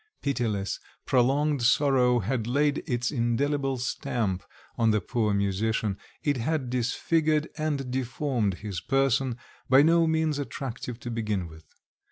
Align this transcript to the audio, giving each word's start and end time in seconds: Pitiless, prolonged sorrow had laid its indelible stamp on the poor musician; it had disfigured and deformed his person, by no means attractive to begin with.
Pitiless, 0.23 0.79
prolonged 1.05 1.61
sorrow 1.61 2.21
had 2.21 2.47
laid 2.47 2.79
its 2.87 3.11
indelible 3.11 3.77
stamp 3.77 4.41
on 4.75 4.89
the 4.89 4.99
poor 4.99 5.31
musician; 5.31 5.95
it 6.23 6.37
had 6.37 6.71
disfigured 6.71 7.47
and 7.55 7.91
deformed 7.91 8.55
his 8.65 8.81
person, 8.81 9.37
by 9.69 9.83
no 9.83 10.07
means 10.07 10.39
attractive 10.39 10.99
to 11.01 11.11
begin 11.11 11.45
with. 11.47 11.65